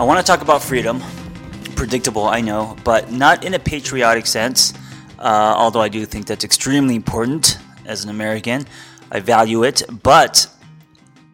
[0.00, 1.02] I want to talk about freedom.
[1.76, 4.72] Predictable, I know, but not in a patriotic sense,
[5.18, 8.64] uh, although I do think that's extremely important as an American.
[9.12, 10.48] I value it, but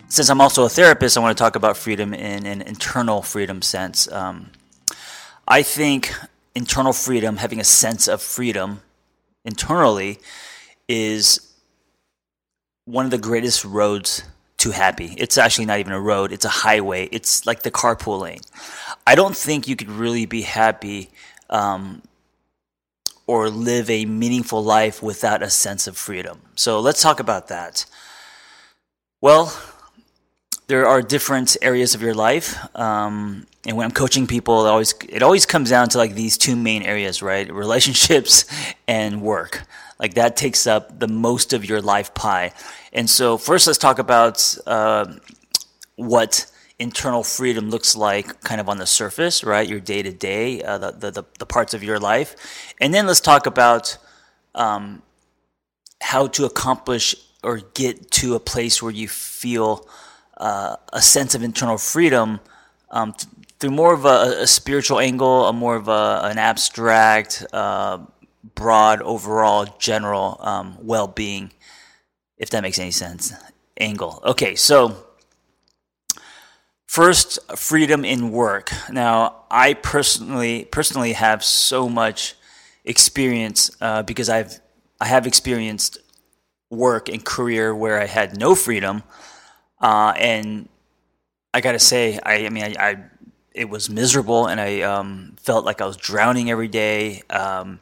[0.09, 3.63] since I'm also a therapist, I want to talk about freedom in an internal freedom
[3.63, 4.11] sense.
[4.11, 4.51] Um,
[5.47, 6.13] I think
[6.57, 8.81] internal freedom, having a sense of freedom
[9.45, 10.19] internally,
[10.89, 11.55] is
[12.85, 14.25] one of the greatest roads
[14.59, 15.15] too happy.
[15.19, 17.09] It's actually not even a road, it's a highway.
[17.13, 18.41] It's like the carpool lane.
[19.07, 21.11] I don't think you could really be happy
[21.51, 22.03] um,
[23.27, 26.41] or live a meaningful life without a sense of freedom.
[26.55, 27.85] So let's talk about that.
[29.21, 29.53] Well,
[30.69, 32.57] there are different areas of your life.
[32.77, 36.39] Um, and when I'm coaching people, it always it always comes down to like these
[36.39, 37.53] two main areas, right?
[37.53, 38.45] Relationships
[38.89, 39.63] and work.
[39.99, 42.53] Like that takes up the most of your life pie.
[42.93, 45.15] And so, first, let's talk about uh,
[45.97, 46.47] what
[46.79, 49.67] internal freedom looks like kind of on the surface, right?
[49.67, 52.37] Your day to day, the, the, parts of your life.
[52.81, 53.97] And then let's talk about
[54.55, 55.03] um,
[56.03, 59.89] how to accomplish or get to a place where you feel
[60.37, 62.41] uh, a sense of internal freedom
[62.91, 63.15] um,
[63.59, 67.99] through more of a, a, spiritual angle, a more of a, an abstract, uh,
[68.55, 71.53] broad, overall, general um, well being,
[72.39, 73.33] if that makes any sense,
[73.79, 74.21] angle.
[74.25, 75.05] Okay, so
[76.87, 78.71] first, freedom in work.
[78.91, 82.35] Now, I personally personally have so much
[82.85, 84.61] experience uh, because I've
[85.01, 85.99] I have experienced
[86.71, 89.03] work and career where I had no freedom,
[89.81, 90.69] uh, and
[91.53, 92.97] I gotta say, I, I mean, I, I,
[93.53, 97.23] it was miserable, and I um, felt like I was drowning every day.
[97.31, 97.81] Um,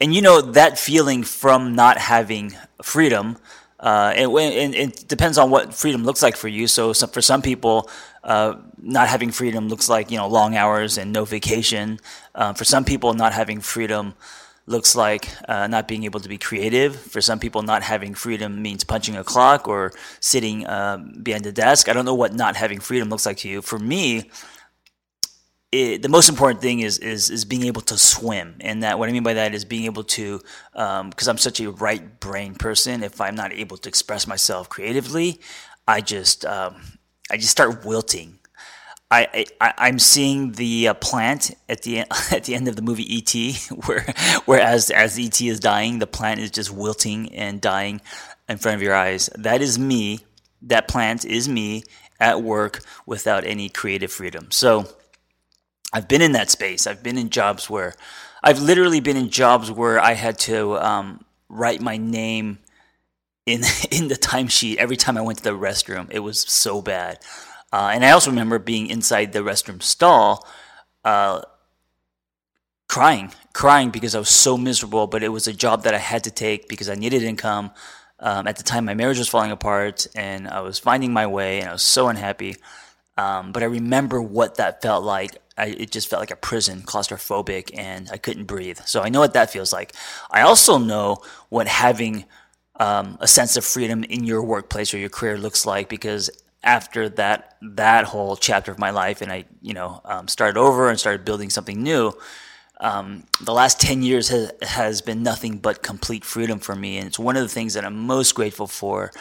[0.00, 3.36] and you know that feeling from not having freedom
[3.80, 6.66] uh, and, and, it depends on what freedom looks like for you.
[6.66, 7.88] So, for some people,
[8.22, 11.98] uh, not having freedom looks like you know long hours and no vacation.
[12.34, 14.14] Uh, for some people, not having freedom
[14.66, 16.94] looks like uh, not being able to be creative.
[16.94, 21.52] For some people, not having freedom means punching a clock or sitting um, behind a
[21.52, 21.88] desk.
[21.88, 23.62] I don't know what not having freedom looks like to you.
[23.62, 24.30] For me,
[25.72, 29.08] it, the most important thing is, is is being able to swim, and that what
[29.08, 30.38] I mean by that is being able to,
[30.72, 33.02] because um, I'm such a right brain person.
[33.02, 35.40] If I'm not able to express myself creatively,
[35.86, 36.76] I just um,
[37.30, 38.38] I just start wilting.
[39.12, 42.00] I, I am seeing the uh, plant at the
[42.32, 43.54] at the end of the movie E.T.
[43.86, 44.12] where
[44.46, 45.48] whereas as E.T.
[45.48, 48.00] is dying, the plant is just wilting and dying
[48.48, 49.30] in front of your eyes.
[49.36, 50.20] That is me.
[50.62, 51.84] That plant is me
[52.18, 54.50] at work without any creative freedom.
[54.50, 54.86] So
[55.92, 56.86] I've been in that space.
[56.86, 57.94] I've been in jobs where
[58.42, 62.58] I've literally been in jobs where I had to um, write my name
[63.46, 66.08] in in the timesheet every time I went to the restroom.
[66.10, 67.18] It was so bad.
[67.72, 70.46] Uh, and I also remember being inside the restroom stall,
[71.04, 71.42] uh,
[72.88, 75.06] crying, crying because I was so miserable.
[75.06, 77.72] But it was a job that I had to take because I needed income.
[78.18, 81.60] Um, at the time, my marriage was falling apart, and I was finding my way,
[81.60, 82.56] and I was so unhappy.
[83.20, 85.36] Um, but I remember what that felt like.
[85.58, 88.78] I, it just felt like a prison, claustrophobic, and I couldn't breathe.
[88.86, 89.92] So I know what that feels like.
[90.30, 91.18] I also know
[91.50, 92.24] what having
[92.76, 96.30] um, a sense of freedom in your workplace or your career looks like because
[96.62, 100.88] after that that whole chapter of my life, and I you know um, started over
[100.88, 102.12] and started building something new.
[102.80, 106.96] Um, the last 10 years has, has been nothing but complete freedom for me.
[106.96, 109.12] And it's one of the things that I'm most grateful for.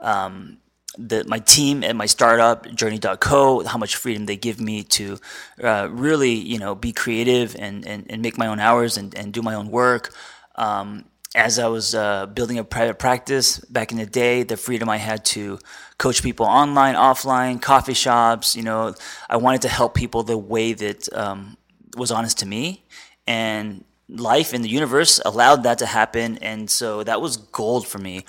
[0.00, 0.56] Um,
[0.98, 5.18] the, my team at my startup journey.co how much freedom they give me to
[5.62, 9.32] uh, really you know be creative and, and, and make my own hours and, and
[9.32, 10.12] do my own work
[10.56, 11.04] um,
[11.34, 14.98] as I was uh, building a private practice back in the day, the freedom I
[14.98, 15.58] had to
[15.98, 18.94] coach people online, offline, coffee shops, you know,
[19.30, 21.56] I wanted to help people the way that um,
[21.96, 22.84] was honest to me.
[23.26, 26.38] And life in the universe allowed that to happen.
[26.38, 28.24] And so that was gold for me.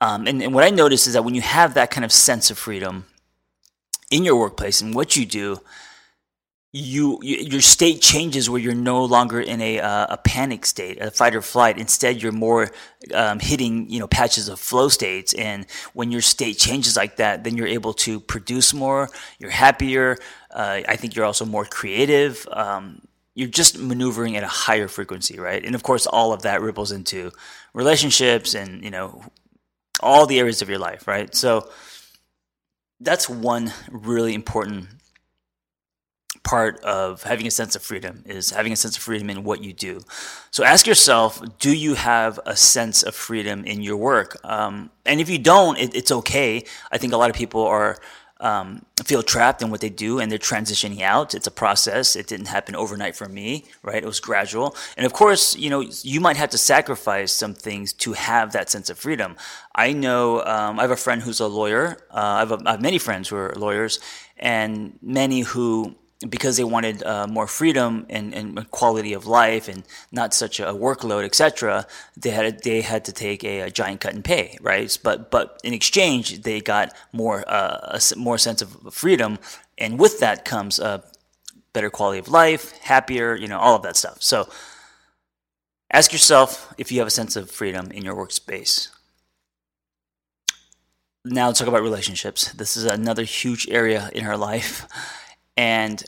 [0.00, 2.50] Um, and, and what I noticed is that when you have that kind of sense
[2.50, 3.06] of freedom
[4.10, 5.60] in your workplace and what you do,
[6.76, 11.00] you, you, your state changes where you're no longer in a uh, a panic state,
[11.00, 11.78] a fight or flight.
[11.78, 12.68] Instead, you're more
[13.14, 15.34] um, hitting you know patches of flow states.
[15.34, 19.08] And when your state changes like that, then you're able to produce more.
[19.38, 20.18] You're happier.
[20.50, 22.44] Uh, I think you're also more creative.
[22.50, 23.02] Um,
[23.36, 25.64] you're just maneuvering at a higher frequency, right?
[25.64, 27.30] And of course, all of that ripples into
[27.72, 29.22] relationships and you know
[30.00, 31.34] all the areas of your life, right?
[31.34, 31.70] So
[33.00, 34.88] that's one really important
[36.42, 39.62] part of having a sense of freedom is having a sense of freedom in what
[39.62, 40.00] you do.
[40.50, 44.36] So ask yourself, do you have a sense of freedom in your work?
[44.44, 46.64] Um, and if you don't, it, it's okay.
[46.92, 47.98] I think a lot of people are
[48.44, 51.34] um, feel trapped in what they do and they're transitioning out.
[51.34, 52.14] It's a process.
[52.14, 54.02] It didn't happen overnight for me, right?
[54.02, 54.76] It was gradual.
[54.98, 58.68] And of course, you know, you might have to sacrifice some things to have that
[58.68, 59.36] sense of freedom.
[59.74, 61.96] I know um, I have a friend who's a lawyer.
[62.10, 63.98] Uh, I, have a, I have many friends who are lawyers
[64.36, 65.94] and many who
[66.28, 70.66] because they wanted uh, more freedom and, and, quality of life and not such a
[70.66, 71.86] workload, etc.,
[72.16, 74.96] they had they had to take a, a, giant cut in pay, right?
[75.02, 79.38] But but in exchange, they got more uh, a more sense of freedom,
[79.78, 81.02] and with that comes a
[81.72, 84.18] better quality of life, happier, you know, all of that stuff.
[84.20, 84.48] So
[85.90, 88.88] ask yourself if you have a sense of freedom in your workspace.
[91.24, 92.52] Now let's talk about relationships.
[92.52, 94.86] This is another huge area in her life
[95.56, 96.02] and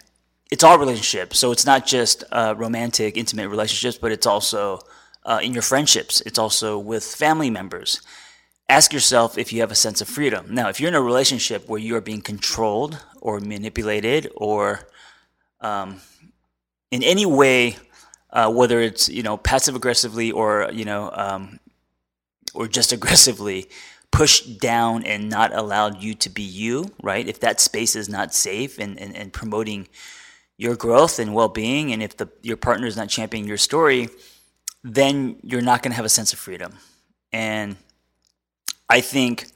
[0.51, 1.39] it's all relationships.
[1.39, 4.81] So it's not just uh, romantic, intimate relationships, but it's also
[5.25, 6.21] uh, in your friendships.
[6.23, 8.01] It's also with family members.
[8.69, 10.47] Ask yourself if you have a sense of freedom.
[10.51, 14.89] Now, if you're in a relationship where you are being controlled or manipulated or
[15.61, 16.01] um,
[16.91, 17.77] in any way,
[18.31, 21.61] uh, whether it's you know passive aggressively or you know um,
[22.55, 23.69] or just aggressively,
[24.11, 27.29] pushed down and not allowed you to be you, right?
[27.29, 29.89] If that space is not safe and, and, and promoting
[30.59, 34.09] your growth and well-being, and if the your partner is not championing your story,
[34.83, 36.73] then you're not going to have a sense of freedom.
[37.33, 37.77] And
[38.89, 39.47] I think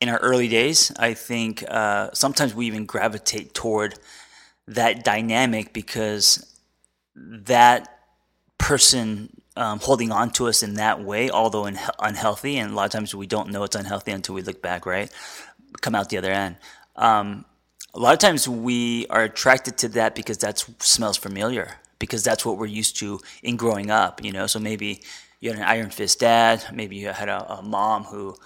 [0.00, 3.98] in our early days, I think uh, sometimes we even gravitate toward
[4.68, 6.58] that dynamic because
[7.14, 8.00] that
[8.58, 12.84] person um, holding on to us in that way, although in, unhealthy, and a lot
[12.84, 15.10] of times we don't know it's unhealthy until we look back, right?
[15.80, 16.56] Come out the other end.
[16.94, 17.44] Um,
[17.96, 22.44] a lot of times we are attracted to that because that smells familiar, because that's
[22.44, 24.46] what we're used to in growing up, you know.
[24.46, 25.00] So maybe
[25.40, 28.36] you had an iron fist dad, maybe you had a, a mom who,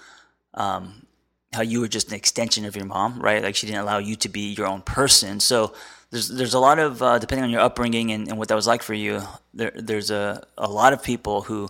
[0.53, 1.05] um,
[1.51, 3.43] how you were just an extension of your mom, right?
[3.43, 5.41] Like she didn't allow you to be your own person.
[5.41, 5.73] So
[6.11, 8.67] there's there's a lot of uh, depending on your upbringing and, and, what that was
[8.67, 9.21] like for you.
[9.53, 11.69] There, there's a, a lot of people who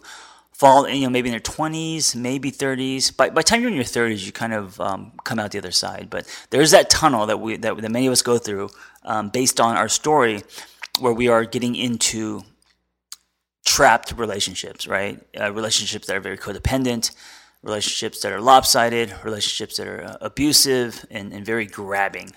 [0.61, 3.17] fall, you know, maybe in their 20s, maybe 30s.
[3.17, 5.57] By, by the time you're in your 30s, you kind of um, come out the
[5.57, 6.07] other side.
[6.11, 8.69] But there's that tunnel that we that, that many of us go through
[9.03, 10.43] um, based on our story,
[10.99, 12.43] where we are getting into
[13.65, 15.19] trapped relationships, right?
[15.39, 17.09] Uh, relationships that are very codependent,
[17.63, 22.33] relationships that are lopsided, relationships that are uh, abusive and, and very grabbing.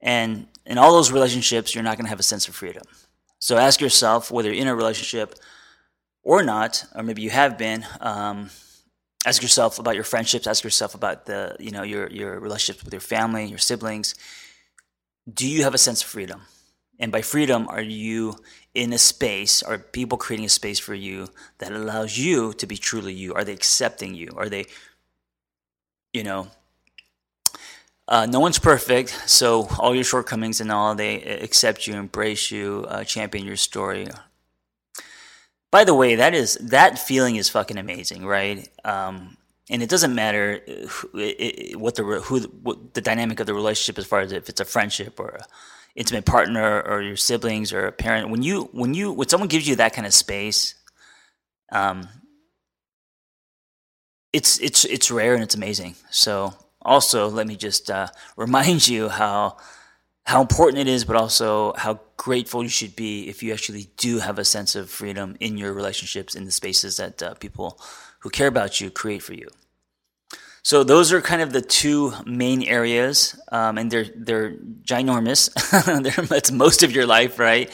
[0.00, 2.84] And in all those relationships, you're not going to have a sense of freedom.
[3.40, 5.34] So ask yourself whether you're in a relationship
[6.22, 7.86] or not, or maybe you have been.
[8.00, 8.50] Um,
[9.26, 10.46] ask yourself about your friendships.
[10.46, 14.14] Ask yourself about the you know your your relationships with your family, your siblings.
[15.32, 16.42] Do you have a sense of freedom?
[17.00, 18.36] And by freedom, are you
[18.74, 19.62] in a space?
[19.62, 23.34] Are people creating a space for you that allows you to be truly you?
[23.34, 24.30] Are they accepting you?
[24.36, 24.66] Are they,
[26.12, 26.48] you know,
[28.08, 32.86] uh, no one's perfect, so all your shortcomings and all, they accept you, embrace you,
[32.88, 34.08] uh, champion your story.
[35.70, 38.68] By the way, that is that feeling is fucking amazing, right?
[38.84, 39.36] Um,
[39.70, 41.08] and it doesn't matter who,
[41.78, 44.64] what the who what the dynamic of the relationship as far as if it's a
[44.64, 45.46] friendship or a
[45.94, 48.30] intimate partner or your siblings or a parent.
[48.30, 50.74] When you when you when someone gives you that kind of space,
[51.70, 52.08] um,
[54.32, 55.96] it's it's it's rare and it's amazing.
[56.10, 59.58] So also, let me just uh, remind you how
[60.28, 64.18] how important it is, but also how grateful you should be if you actually do
[64.18, 67.80] have a sense of freedom in your relationships in the spaces that uh, people
[68.18, 69.48] who care about you create for you.
[70.62, 74.52] So those are kind of the two main areas, um, and they're they're
[74.84, 75.48] ginormous.
[76.02, 77.72] they're, that's most of your life, right?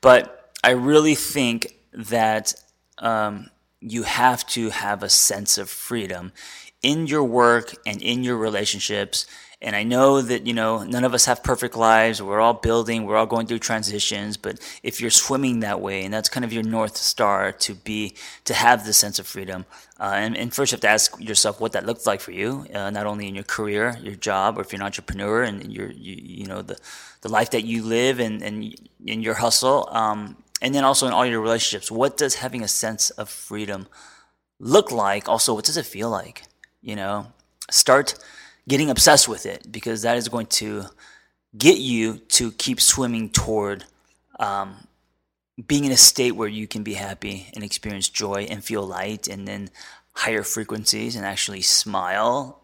[0.00, 2.54] But I really think that
[2.96, 6.32] um, you have to have a sense of freedom
[6.82, 9.26] in your work and in your relationships
[9.62, 12.22] and I know that, you know, none of us have perfect lives.
[12.22, 14.38] We're all building, we're all going through transitions.
[14.38, 18.14] But if you're swimming that way, and that's kind of your North Star to be,
[18.46, 19.66] to have this sense of freedom,
[19.98, 22.64] uh, and, and, first you have to ask yourself what that looks like for you,
[22.72, 25.90] uh, not only in your career, your job, or if you're an entrepreneur and your,
[25.90, 26.78] you, you know, the,
[27.20, 28.74] the life that you live and, and
[29.04, 29.90] in your hustle.
[29.92, 33.88] Um, and then also in all your relationships, what does having a sense of freedom
[34.58, 35.28] look like?
[35.28, 36.44] Also, what does it feel like?
[36.80, 37.26] You know,
[37.70, 38.14] start
[38.70, 40.84] getting obsessed with it because that is going to
[41.58, 43.84] get you to keep swimming toward
[44.38, 44.86] um,
[45.66, 49.26] being in a state where you can be happy and experience joy and feel light
[49.26, 49.68] and then
[50.12, 52.62] higher frequencies and actually smile.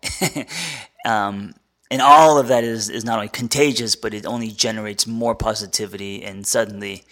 [1.05, 1.55] um,
[1.91, 6.23] and all of that is, is not only contagious, but it only generates more positivity.
[6.23, 7.03] And suddenly,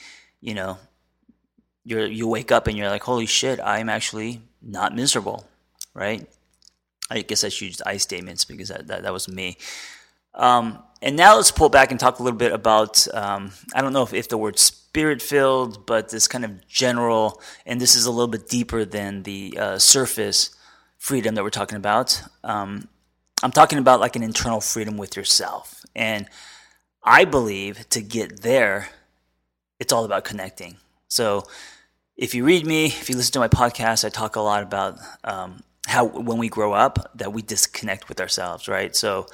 [0.41, 0.79] you know,
[1.85, 5.45] you you wake up and you're like, holy shit, I'm actually not miserable,
[5.95, 6.29] right?
[7.11, 9.57] I guess I should use I statements because that, that, that was me.
[10.35, 13.93] Um, and now let's pull back and talk a little bit about um, I don't
[13.93, 18.07] know if, if the word spirit filled, but this kind of general, and this is
[18.07, 20.57] a little bit deeper than the uh, surface
[20.99, 22.23] freedom that we're talking about.
[22.43, 22.89] Um,
[23.43, 25.85] I'm talking about like an internal freedom with yourself.
[25.95, 26.27] And
[27.03, 28.89] I believe to get there,
[29.79, 30.79] it's all about connecting.
[31.09, 31.45] So
[32.17, 34.99] if you read me, if you listen to my podcast, I talk a lot about
[35.23, 38.95] um, how when we grow up that we disconnect with ourselves, right?
[38.97, 39.27] So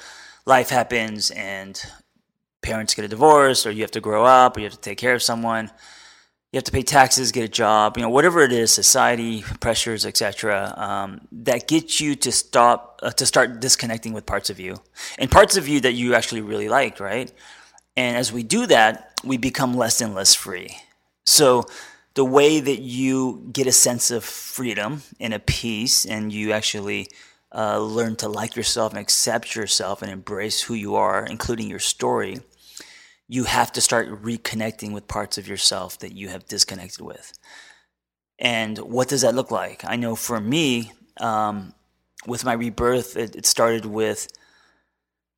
[0.45, 1.81] life happens and
[2.61, 4.97] parents get a divorce or you have to grow up or you have to take
[4.97, 5.71] care of someone.
[6.51, 10.05] You have to pay taxes get a job you know whatever it is society pressures
[10.05, 14.75] etc um, that gets you to stop uh, to start disconnecting with parts of you
[15.17, 17.31] and parts of you that you actually really liked right?
[17.95, 20.75] And as we do that we become less and less free.
[21.25, 21.67] So
[22.13, 27.07] the way that you get a sense of freedom and a peace, and you actually
[27.53, 31.79] uh, learn to like yourself and accept yourself and embrace who you are, including your
[31.79, 32.39] story,
[33.27, 37.31] you have to start reconnecting with parts of yourself that you have disconnected with.
[38.37, 39.85] And what does that look like?
[39.85, 41.73] I know for me, um,
[42.27, 44.27] with my rebirth, it, it started with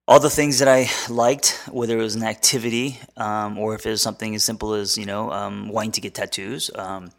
[0.07, 3.91] all the things that I liked, whether it was an activity um, or if it
[3.91, 7.11] was something as simple as you know um, wanting to get tattoos, um,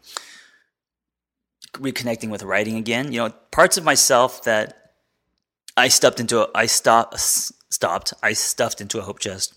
[1.73, 3.11] reconnecting with writing again.
[3.11, 4.93] You know, parts of myself that
[5.75, 9.55] I stuffed into a, I stop, stopped I stuffed into a hope chest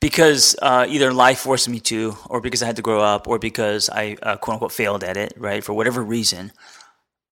[0.00, 3.38] because uh, either life forced me to, or because I had to grow up, or
[3.38, 5.62] because I uh, quote unquote failed at it, right?
[5.62, 6.52] For whatever reason.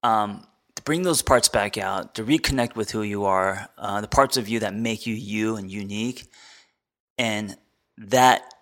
[0.03, 0.47] Um,
[0.79, 4.37] to bring those parts back out, to reconnect with who you are, uh, the parts
[4.37, 6.31] of you that make you you and unique.
[7.19, 7.57] And
[7.97, 8.55] that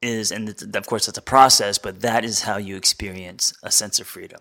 [0.00, 3.98] is, and of course, that's a process, but that is how you experience a sense
[3.98, 4.40] of freedom.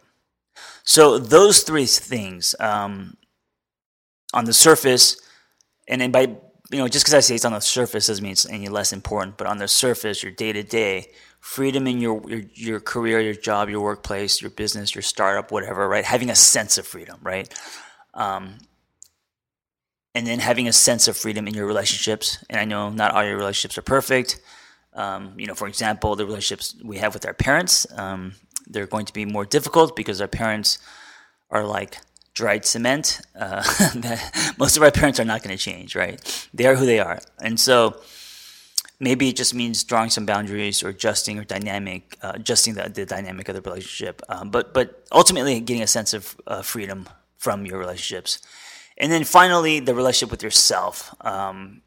[0.83, 3.17] So, those three things um,
[4.31, 5.19] on the surface,
[5.87, 6.21] and then by,
[6.71, 8.93] you know, just because I say it's on the surface doesn't mean it's any less
[8.93, 11.07] important, but on the surface, your day to day,
[11.45, 15.87] freedom in your, your, your career, your job, your workplace, your business, your startup, whatever,
[15.87, 16.03] right?
[16.03, 17.53] Having a sense of freedom, right?
[18.15, 18.57] Um,
[20.15, 22.43] and then having a sense of freedom in your relationships.
[22.49, 24.41] And I know not all your relationships are perfect.
[24.95, 28.33] Um, you know, for example, the relationships we have with our parents, um,
[28.65, 30.79] they're going to be more difficult because our parents
[31.51, 31.99] are like
[32.33, 33.21] dried cement.
[33.39, 33.63] Uh,
[34.57, 36.49] most of our parents are not going to change, right?
[36.55, 38.01] They are who they are, and so
[38.99, 43.05] maybe it just means drawing some boundaries or adjusting or dynamic, uh, adjusting the, the
[43.05, 44.21] dynamic of the relationship.
[44.29, 48.39] Um, but but ultimately, getting a sense of uh, freedom from your relationships,
[48.97, 51.81] and then finally, the relationship with yourself, um,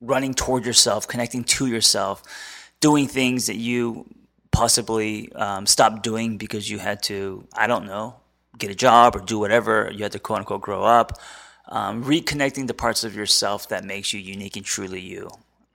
[0.00, 2.22] running toward yourself, connecting to yourself,
[2.80, 4.06] doing things that you
[4.52, 8.16] possibly um, stopped doing because you had to, I don't know,
[8.56, 9.90] get a job or do whatever.
[9.92, 11.20] You had to quote unquote grow up.
[11.68, 15.28] Um, reconnecting the parts of yourself that makes you unique and truly you.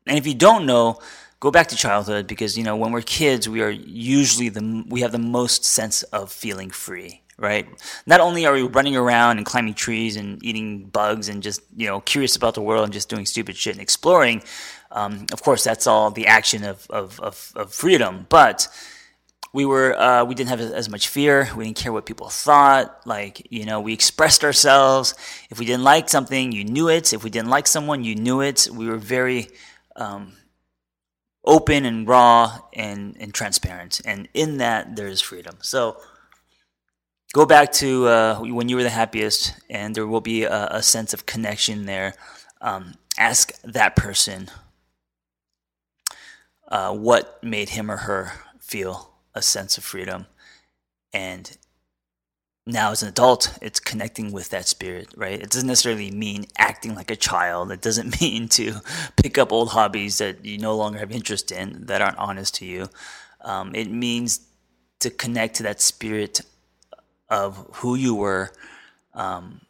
[0.07, 0.99] And if you don't know,
[1.39, 5.01] go back to childhood because you know when we're kids, we are usually the we
[5.01, 7.67] have the most sense of feeling free, right?
[8.05, 11.87] Not only are we running around and climbing trees and eating bugs and just you
[11.87, 14.43] know curious about the world and just doing stupid shit and exploring.
[14.91, 18.67] Um, of course, that's all the action of, of, of, of freedom, but
[19.53, 21.49] we were uh, we didn't have as much fear.
[21.55, 23.05] We didn't care what people thought.
[23.05, 25.13] Like you know, we expressed ourselves.
[25.49, 27.13] If we didn't like something, you knew it.
[27.13, 28.67] If we didn't like someone, you knew it.
[28.71, 29.49] We were very
[30.01, 30.33] um,
[31.45, 34.01] open and raw and and transparent.
[34.05, 35.57] And in that, there is freedom.
[35.61, 35.97] So
[37.33, 40.83] go back to uh, when you were the happiest, and there will be a, a
[40.83, 42.13] sense of connection there.
[42.61, 44.49] Um, ask that person
[46.67, 50.25] uh, what made him or her feel a sense of freedom.
[51.13, 51.57] And
[52.65, 55.41] now as an adult, it's connecting with that spirit, right?
[55.41, 57.71] It doesn't necessarily mean acting like a child.
[57.71, 58.75] It doesn't mean to
[59.21, 62.65] pick up old hobbies that you no longer have interest in that aren't honest to
[62.65, 62.87] you.
[63.41, 64.41] Um, it means
[64.99, 66.41] to connect to that spirit
[67.29, 68.51] of who you were,
[69.13, 69.61] um,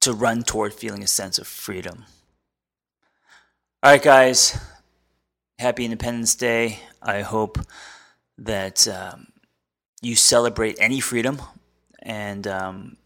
[0.00, 2.06] to run toward feeling a sense of freedom.
[3.82, 4.58] All right, guys.
[5.58, 6.78] Happy Independence Day.
[7.02, 7.58] I hope
[8.38, 9.26] that um,
[10.02, 11.40] you celebrate any freedom
[12.02, 12.96] and um,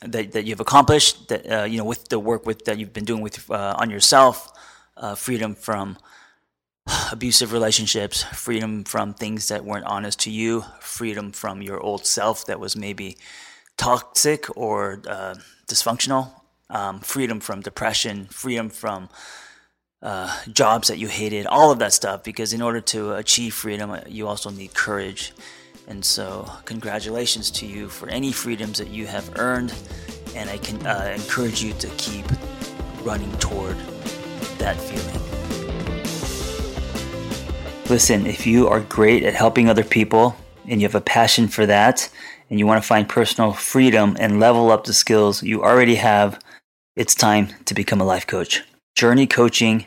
[0.00, 3.04] that, that you've accomplished that uh, you know with the work with that you've been
[3.04, 4.52] doing with uh, on yourself
[4.96, 5.98] uh, freedom from
[7.12, 12.46] abusive relationships freedom from things that weren't honest to you freedom from your old self
[12.46, 13.16] that was maybe
[13.76, 15.34] toxic or uh,
[15.66, 16.30] dysfunctional
[16.70, 19.08] um, freedom from depression freedom from
[20.04, 22.22] uh, jobs that you hated, all of that stuff.
[22.22, 25.32] Because in order to achieve freedom, uh, you also need courage.
[25.86, 29.74] And so, congratulations to you for any freedoms that you have earned.
[30.34, 32.24] And I can uh, encourage you to keep
[33.02, 33.76] running toward
[34.58, 35.20] that feeling.
[37.90, 40.36] Listen, if you are great at helping other people
[40.66, 42.08] and you have a passion for that,
[42.50, 46.38] and you want to find personal freedom and level up the skills you already have,
[46.96, 48.62] it's time to become a life coach.
[48.94, 49.86] Journey Coaching.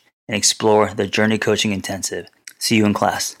[0.31, 2.29] and explore the Journey Coaching Intensive.
[2.57, 3.35] See you in class.